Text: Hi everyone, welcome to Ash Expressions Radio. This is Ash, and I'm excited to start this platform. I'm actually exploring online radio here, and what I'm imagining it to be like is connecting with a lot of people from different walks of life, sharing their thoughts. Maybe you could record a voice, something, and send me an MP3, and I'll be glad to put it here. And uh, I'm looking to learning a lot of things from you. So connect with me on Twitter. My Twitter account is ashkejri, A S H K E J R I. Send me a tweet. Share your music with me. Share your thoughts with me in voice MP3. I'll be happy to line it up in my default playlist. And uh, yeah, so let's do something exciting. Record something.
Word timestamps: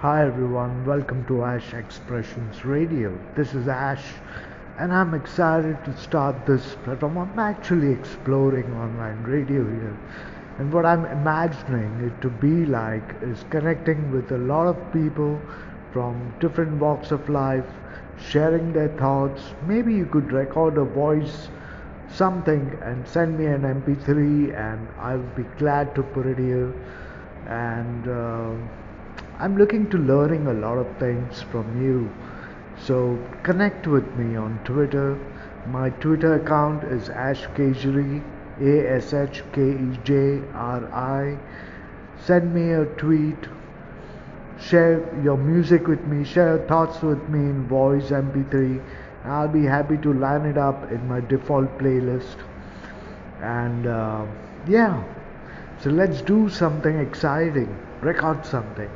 Hi 0.00 0.26
everyone, 0.26 0.84
welcome 0.84 1.24
to 1.24 1.42
Ash 1.42 1.72
Expressions 1.72 2.66
Radio. 2.66 3.18
This 3.34 3.54
is 3.54 3.66
Ash, 3.66 4.04
and 4.78 4.92
I'm 4.92 5.14
excited 5.14 5.82
to 5.86 5.96
start 5.96 6.44
this 6.44 6.76
platform. 6.84 7.16
I'm 7.16 7.38
actually 7.38 7.92
exploring 7.92 8.70
online 8.74 9.22
radio 9.22 9.64
here, 9.64 9.96
and 10.58 10.70
what 10.70 10.84
I'm 10.84 11.06
imagining 11.06 11.98
it 12.04 12.20
to 12.20 12.28
be 12.28 12.66
like 12.66 13.14
is 13.22 13.46
connecting 13.48 14.12
with 14.12 14.30
a 14.32 14.36
lot 14.36 14.66
of 14.66 14.92
people 14.92 15.40
from 15.94 16.34
different 16.40 16.78
walks 16.78 17.10
of 17.10 17.30
life, 17.30 17.64
sharing 18.20 18.74
their 18.74 18.94
thoughts. 18.98 19.54
Maybe 19.66 19.94
you 19.94 20.04
could 20.04 20.30
record 20.30 20.76
a 20.76 20.84
voice, 20.84 21.48
something, 22.12 22.78
and 22.82 23.08
send 23.08 23.38
me 23.38 23.46
an 23.46 23.62
MP3, 23.62 24.54
and 24.54 24.88
I'll 24.98 25.30
be 25.34 25.44
glad 25.56 25.94
to 25.94 26.02
put 26.02 26.26
it 26.26 26.36
here. 26.36 26.70
And 27.46 28.06
uh, 28.06 28.52
I'm 29.38 29.58
looking 29.58 29.90
to 29.90 29.98
learning 29.98 30.46
a 30.46 30.54
lot 30.54 30.78
of 30.78 30.96
things 30.96 31.42
from 31.42 31.82
you. 31.82 32.10
So 32.78 33.18
connect 33.42 33.86
with 33.86 34.06
me 34.16 34.34
on 34.34 34.58
Twitter. 34.64 35.18
My 35.68 35.90
Twitter 35.90 36.36
account 36.36 36.84
is 36.84 37.10
ashkejri, 37.10 38.22
A 38.62 38.94
S 38.94 39.12
H 39.12 39.42
K 39.52 39.60
E 39.60 39.98
J 40.04 40.40
R 40.54 40.86
I. 40.90 41.38
Send 42.18 42.54
me 42.54 42.72
a 42.72 42.86
tweet. 42.86 43.36
Share 44.58 45.04
your 45.22 45.36
music 45.36 45.86
with 45.86 46.02
me. 46.06 46.24
Share 46.24 46.56
your 46.56 46.66
thoughts 46.66 47.02
with 47.02 47.28
me 47.28 47.40
in 47.40 47.68
voice 47.68 48.04
MP3. 48.04 48.82
I'll 49.24 49.48
be 49.48 49.64
happy 49.64 49.98
to 49.98 50.14
line 50.14 50.46
it 50.46 50.56
up 50.56 50.90
in 50.90 51.06
my 51.06 51.20
default 51.20 51.76
playlist. 51.76 52.36
And 53.42 53.86
uh, 53.86 54.24
yeah, 54.66 55.02
so 55.80 55.90
let's 55.90 56.22
do 56.22 56.48
something 56.48 56.98
exciting. 56.98 57.76
Record 58.00 58.46
something. 58.46 58.88